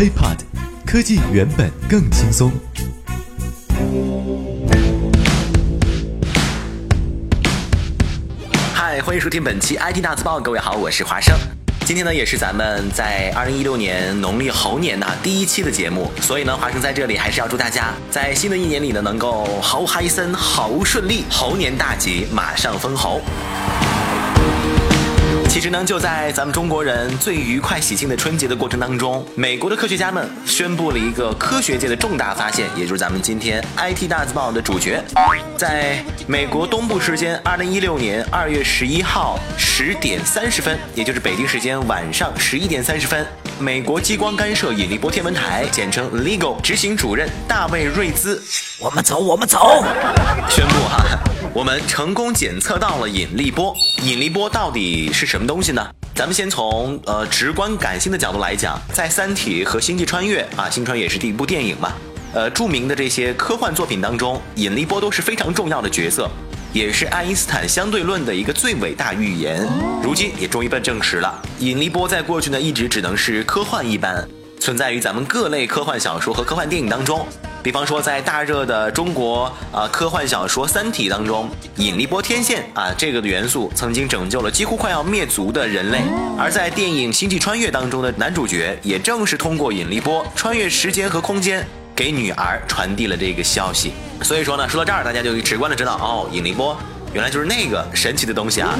[0.00, 0.38] HiPod，
[0.86, 2.50] 科技原本更轻松。
[8.72, 11.36] 嗨，欢迎收听本期 IT 大字报，各位好，我是华生。
[11.84, 23.20] 今天呢，也是咱们在二零一六年农历猴年的第一期的节目，所以呢，华生在这里还是要祝大家在新的一年里呢，能够猴嗨森，猴顺利，猴年大吉，马上封侯。
[25.50, 35.02] 其实呢，就在咱们中国人最愉快喜庆的春节的过程当中，美国的科学家们宣布了一个科学界的重大发现，也就是咱们今天 IT 大字报的主角。
[35.56, 43.26] 在美国东部时间二零一六年二月十一号十点三十分，也就是北京时间晚上十一点三十分，
[43.60, 48.42] 美国激光干涉引力波天文台（简称 LIGO） 执行主任大卫瑞兹，
[48.80, 49.84] 我们走，我们走，
[50.48, 51.04] 宣布哈，
[51.52, 53.74] 我们成功检测到了引力波。
[54.02, 55.86] 引力波到底是什么东西呢？
[56.14, 61.92] 咱们先从呃直观感性的角度来讲，在《三体》和《星际穿越》啊，《星穿越》也是第一部电影嘛，
[62.32, 66.30] 呃，著名的这些科幻作品当中，引力波都是非常重要的角色，
[66.72, 69.66] 也是爱因斯坦相对论的一个最伟大预言。
[70.02, 74.26] 如今也终于被证实了，引力波在过去呢一直只能是科幻一般，
[74.58, 77.26] 存在于咱们各类科幻小说和科幻电影当中。
[77.62, 85.98] 比方说，在大热的中国啊科幻小说《三体》当中，引力波天线啊这个的元素曾经拯救了几乎快要灭族的人类；
[86.38, 91.62] 而在电影《星际穿越》当中的男主角，也正是通过引力波穿越时间和空间，
[92.00, 93.92] 给女儿传递了这个消息。
[94.22, 96.74] 所以说呢，说到这儿，大家就直观的知道，哦，引力波
[97.12, 98.70] 原来就是那个神奇的东西啊。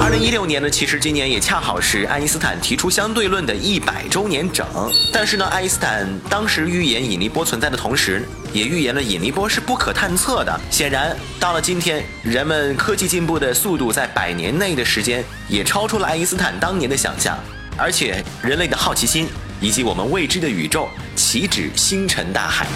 [0.00, 4.66] 二零一六年呢，其实今年也恰好是爱因斯坦提出相对论的一百周年整。
[5.12, 10.60] 但是呢，爱因斯坦当时预言引力波存在的同时，也预言了引力波是不可探测的。
[10.70, 17.36] 显然，到了今天，人们科技进步的速度在百年内的时间，也超出了爱因斯坦当年的想象。
[17.76, 19.28] 而且，人类的好奇心
[19.62, 22.66] 以及我们未知的宇宙，岂止星辰大海。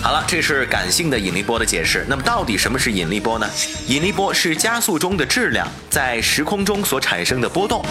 [0.00, 2.04] 好了，这是感性的引力波的解释。
[2.08, 3.46] 那么，到底什么是引力波呢？
[3.86, 7.84] 引力波是加速中的质量在时空中所产生的波动。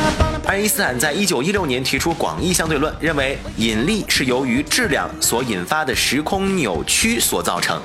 [0.45, 7.79] 爱因斯坦在一九一六年提出广义相对论，认为引力是由于质量所引发的时空扭曲所造成。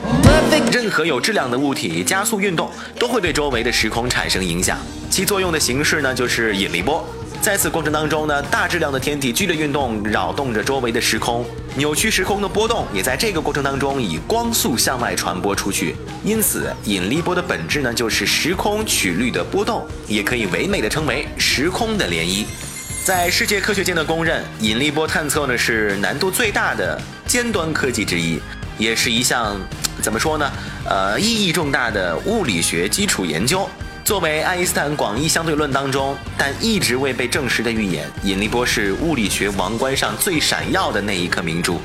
[0.72, 4.78] 任何有质量的物体加速运动，都会对周围的时空产生影响。
[5.09, 7.06] 其作用的形式呢，就是引力波。
[7.41, 15.95] 在此过程当中呢，大质量的天体剧烈运动，扰动着周围的时空，扭曲时空的波动也在这个过程当中以光速向外传播出去。
[16.25, 22.45] 因此，引力波的本质呢，就是时空曲率的波动，也可以唯美的称为时空的涟漪。
[23.05, 28.41] 在世界科学界的公认，引力波探测呢是难度最大的尖端科技之一，
[28.77, 29.57] 也是一项
[30.03, 30.51] 怎么说呢？
[30.89, 33.69] 呃，意义重大的物理学基础研究。
[34.06, 41.81] 作为爱因斯坦广义相对论当中，但一直未被证实的预言，引力波是物理学王冠上最闪耀的那一颗明珠。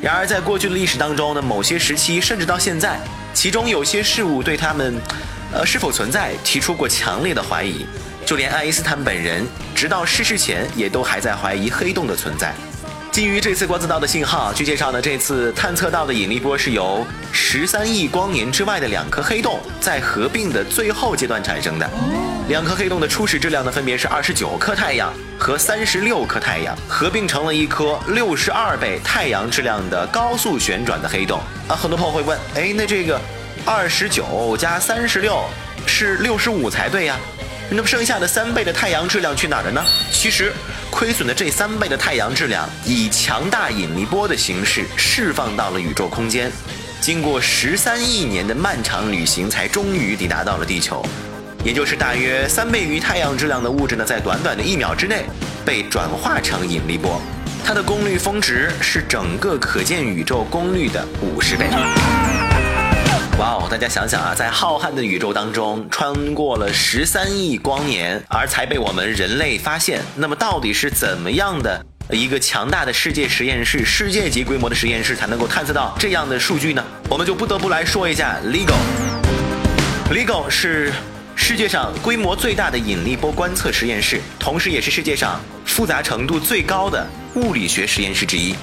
[0.00, 3.00] 然而，在过去的历史当中呢，某些时期甚至到现在，
[3.34, 4.94] 其中有些事物对他们，
[5.52, 7.84] 呃，是否存在提出过强烈的怀疑。
[8.24, 9.44] 就连爱因斯坦本人，
[9.74, 12.54] 直到逝世前也都还在怀疑黑洞的存在。
[13.18, 21.90] 基于这次观测到的信号，据介绍呢，这次探测到的引力波是由十三亿光年之外的两颗黑洞在合并的最后阶段产生的。
[22.48, 31.40] 两颗黑洞的初始质量呢，分别是二十九颗太阳和三十六颗太阳，合并成了一颗六十二倍太阳质量的高速旋转的黑洞。
[31.66, 33.20] 啊，很多朋友会问，哎，那这个
[33.64, 35.42] 二十九加三十六
[35.88, 37.16] 是六十五才对呀？
[37.70, 39.84] 那么剩下的三倍的太阳质量去哪儿了呢？
[40.10, 40.52] 其实，
[40.90, 46.50] 亏损的这三倍的太阳质量以强大引力波的形式释放到了宇宙空间，
[47.00, 51.04] 经过十三亿年的漫长旅行，才终于抵达到了地球。
[51.62, 55.26] 也就是大约三倍于太阳质量的物质呢，在短短的一秒之内
[55.64, 57.20] 被转化成引力波，
[57.64, 61.66] 它的功率峰值是整个可见宇宙功率的五十倍。
[63.38, 63.68] 哇哦！
[63.70, 70.02] 大家想想啊，在浩瀚的宇宙当中，穿过了十三亿光年，而才被我们人类发现。
[70.16, 71.80] 那么，到底是怎么样的
[72.10, 76.84] 一个强大的世界实验室、世界级规模的实验室，才能够探测到这样的数据呢？
[77.08, 78.74] 我们就不得不来说一下 LIGO。
[80.10, 80.92] LIGO 是
[81.36, 87.06] 世界上规模最大的引力波观测实验室，同时也是世界上复杂程度最高的
[87.36, 88.56] 物理学实验室之一。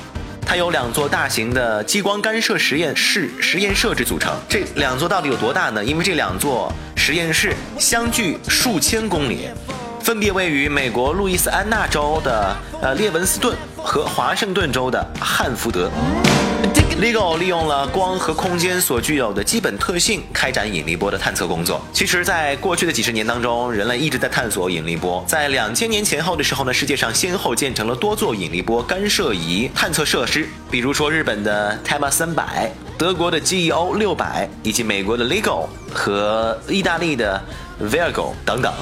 [0.46, 4.32] 它由两座大型的激光干涉实验室实验设置组成。
[4.48, 5.84] 这两座到底有多大呢？
[5.84, 9.50] 因为这两座实验室相距数千公里，
[10.02, 15.90] 分别位于美国路易斯安那州的呃列文斯顿和华盛顿州的汉福德。
[16.98, 21.86] LIGO 利用了光和空间所具有的基本特性，开展引力波的探测工作。
[21.92, 25.22] 其实，在过去的几十年当中，人类一直在探索引力波。
[25.28, 37.44] 在两千年前后的时候呢，世界上先后建成了多座引力波干涉仪探测设施，比如说日本的 TEMA 三百、德国的 GEO 六百，以及美国的 LIGO 和意大利的
[37.92, 38.74] Virgo 等等。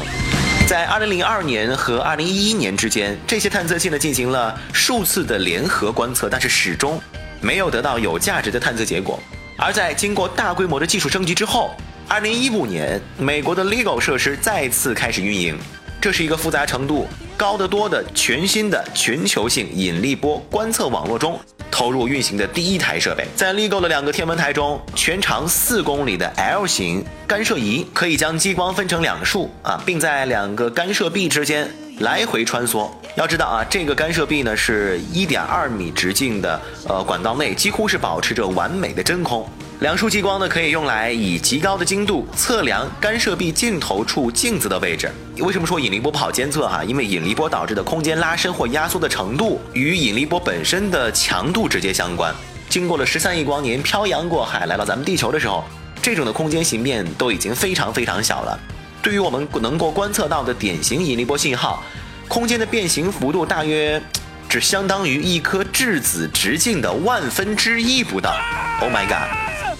[0.67, 7.01] 在2002年和2011年之间，这些探测器呢进行了数次的联合观测，但是始终。
[7.43, 9.19] 没有得到有价值的探测结果，
[9.57, 11.71] 而在经过大规模的技术升级之后，
[12.07, 15.57] 二零一五年，美国的 LIGO 设施再次开始运营。
[15.99, 17.07] 这是一个复杂程度
[17.37, 21.39] 高得多的全新的全球性引力波观测网络中
[21.71, 23.25] 投入运行的第一台设备。
[23.35, 31.69] 在 LIGO 的两个天文台中，全长四公里的 L 型干涉仪可以将激光分成两束啊，并在两个干涉臂之间。
[31.99, 39.47] 来回穿梭，要知道啊，这个干涉臂呢是一点二米直径的，呃，管道内几乎是保持着完美的真空。
[39.79, 45.11] 两束激光呢可以用来以极高的精度测量干涉臂尽头处镜子的位置。
[45.37, 46.83] 为什么说引力波不好监测哈？
[46.83, 52.33] 因为引力波导致的空间拉伸或压缩的程度与引力波本身的强度直接相关。
[52.69, 55.63] 经过了十三亿光年漂洋过海来到咱们地球的时候，
[56.01, 58.59] 这种的空间形变都已经非常非常小了。
[59.03, 61.83] 对于我们能够观测到的典型引力波信号，
[62.29, 64.01] 空间的变形幅度大约
[64.47, 68.33] 只相当于一颗质子直径的万分之一不到。
[68.79, 69.27] Oh my god！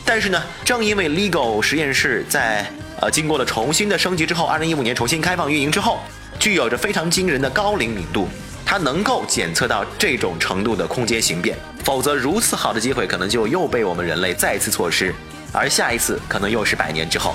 [0.04, 6.00] 但是呢，正因为 LIGO 实验室在呃经过了重新的升级之后，二零一五年重新开放运营之后，
[6.38, 8.28] 具有着非常惊人的高灵敏度，
[8.66, 11.58] 它能够检测到这种程度的空间形变。
[11.86, 15.16] 否则，如此好的机会可能就又被我们人类再次错失，
[15.54, 17.34] 而下一次可能又是百年之后。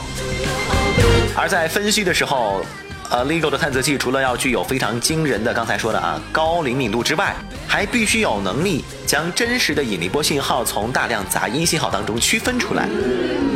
[1.37, 2.65] 而在分析的时候，
[3.11, 7.35] 呃，LIGO 的探测器除了要具有非常惊人的刚才说的啊高灵敏度之外，
[7.67, 12.89] 还必须有能力将真实的引力波信号从大量杂音信号当中区分出来。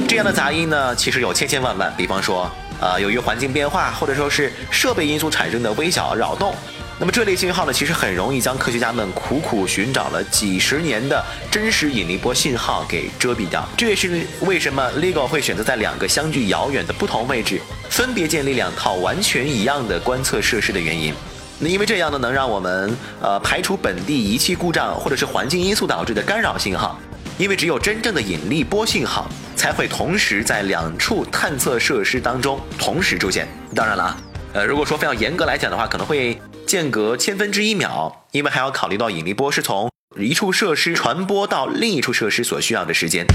[0.09, 2.51] 这样的杂音呢，其实有千千万万，比方说，
[2.81, 6.55] 呃，由于环境变化或者说是设备因素产生的微小扰动。
[6.99, 13.69] 那么这类信号呢，其实很容易将科学家们苦苦寻找了几十年的真实引力波信号给遮蔽掉。
[13.77, 17.61] 这也是为什么 LIGO 会选择在两个相距遥远的不同位置，
[17.91, 21.13] 分别建立两套完全一样的观测设施的原因。
[21.59, 27.01] 那因为这样呢，能让我们呃排除本地仪器故障或者是环境因素导致的干扰信号。
[27.39, 33.49] 因为只有真正的引力波信号才会同时在两处探测设施当中同时出现。
[33.75, 34.17] 当然了啊，
[34.53, 36.41] 呃，如果说非要严格来讲的话，可能会。
[36.73, 43.27] 间隔千分之一秒，因为还要考虑到引力波是从一处设施传播到另一处设施所需要的时间。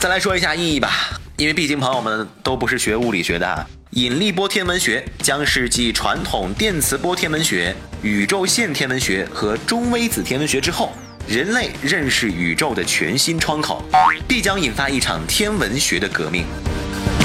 [0.00, 0.90] 再来说一下意义吧，
[1.36, 7.72] 因为毕竟朋友们都不是学物理学的，引力波天文学将是继传统电磁波天文学、
[8.02, 10.92] 宇宙线天文学和中微子天文学之后，
[11.28, 13.80] 人类认识宇宙的全新窗口，
[14.26, 16.44] 必将引发一场天文学的革命。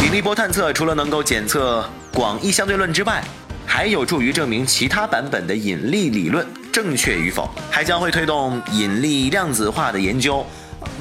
[0.06, 1.84] 引力波探测除了能够检测
[2.14, 3.24] 广义相对论之外，
[3.72, 10.44] 还有助于证明其他版本的引力理论正确与否，还将会推动引力量子化的研究，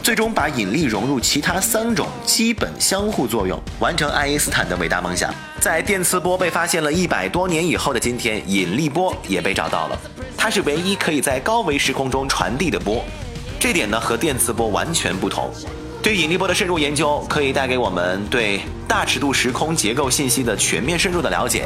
[0.03, 5.35] 最终把引力融入其他三种基本相互作用，完成爱因斯坦的伟大梦想。
[5.59, 9.99] 在电磁波被发现了一百多年以后的今天，引力波也被找到了，
[10.37, 13.03] 它是唯一可以在高维时空中传递的波，
[13.59, 15.51] 这点呢和电磁波完全不同。
[16.03, 21.65] 对引力波的深入研究，可以带给我们对大尺度时空结构信息的全面深入的了解。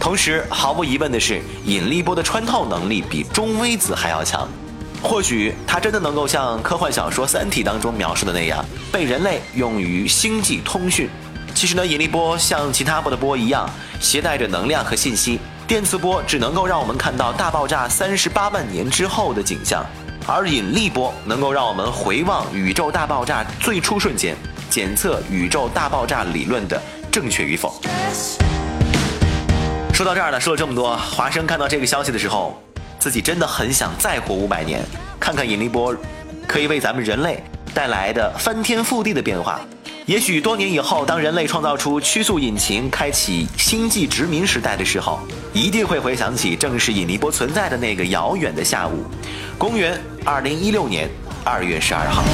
[0.00, 4.48] 同时，毫无疑问的是，引力波的穿透能力比中微子还要强。
[5.02, 11.08] 或许它真的能够像科幻小说《三体》当中描述的那样，被人类用于星际通讯。
[11.54, 13.68] 其实呢，引力波像其他波的波一样，
[14.00, 15.38] 携带着能量和信息。
[15.68, 19.84] 电磁波只能够让我们看到大爆炸三十八万年之后的景象，
[20.26, 24.34] 而引力波能够让我们回望宇宙大爆炸最初瞬间，
[24.70, 26.80] 检测宇宙大爆炸理论的
[27.12, 27.80] 正确与否。
[30.00, 32.58] 说到这儿呢，说了这么多，华生看到这个消息的时候，
[32.98, 34.82] 自己真的很想再活五百年，
[35.20, 35.94] 看看引力波
[36.48, 39.60] 可以为咱们人类带来的翻天覆地的变化。
[40.06, 45.20] 也许多年以后，当人类创造出曲速引擎，开启星际殖民时代的时候，
[45.52, 49.04] 一定会回想起正是引力波存在的那个遥远的下午，
[49.58, 51.10] 公元二零一六年
[51.44, 52.24] 二月十二号。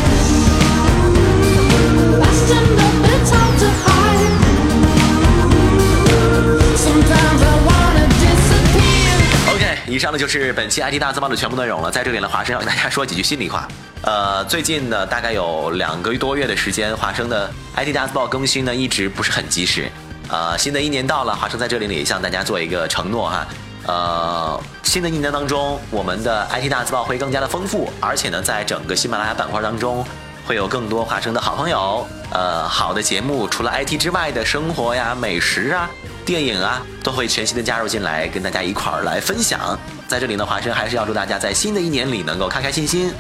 [10.16, 11.90] 呢就是本期 IT 大字报的全部内容了。
[11.90, 13.68] 在这里呢，华生要跟大家说几句心里话。
[14.02, 19.90] 呃，最近呢，大概有两个多月的时间，华生的 IT 大字报更新呢一直不是很及时。
[20.28, 23.46] 呃，新的一年到了，华生在这里呢也向大家做一个承诺哈，
[23.86, 30.04] 呃，新的一年当中，我们的 IT 大字报会更加的丰富，而且呢，在整个喜马拉雅板块当中，
[30.46, 35.88] 会有更多华生的好朋友，呃，好的节目，除了 IT 之外的生活呀、美食啊、
[36.26, 39.78] 电影啊，都会全新的加入进来，跟大家一块儿来分享。
[40.08, 43.12] 在这里呢，华生还是要祝大家在新的一年里能够开开心心，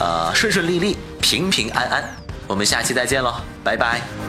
[0.00, 2.02] 呃，顺顺利利、平平安安。
[2.46, 4.25] 我们下期再见喽，拜拜。